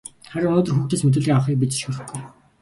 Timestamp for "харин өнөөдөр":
0.31-0.73